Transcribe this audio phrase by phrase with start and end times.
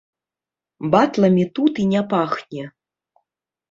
[0.95, 2.63] Батламі тут і не пахне.